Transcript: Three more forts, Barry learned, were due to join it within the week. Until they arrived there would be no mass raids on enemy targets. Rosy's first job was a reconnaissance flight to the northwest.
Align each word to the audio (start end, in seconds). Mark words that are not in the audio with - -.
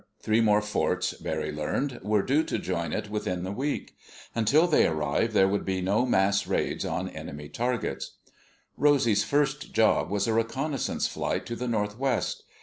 Three 0.19 0.41
more 0.41 0.63
forts, 0.63 1.13
Barry 1.13 1.51
learned, 1.51 1.99
were 2.01 2.23
due 2.23 2.41
to 2.45 2.57
join 2.57 2.91
it 2.91 3.11
within 3.11 3.43
the 3.43 3.51
week. 3.51 3.95
Until 4.33 4.65
they 4.65 4.87
arrived 4.87 5.33
there 5.33 5.47
would 5.47 5.63
be 5.63 5.79
no 5.79 6.07
mass 6.07 6.47
raids 6.47 6.83
on 6.85 7.07
enemy 7.09 7.49
targets. 7.49 8.13
Rosy's 8.77 9.23
first 9.23 9.73
job 9.75 10.09
was 10.09 10.25
a 10.25 10.33
reconnaissance 10.33 11.05
flight 11.07 11.45
to 11.45 11.55
the 11.55 11.67
northwest. 11.67 12.41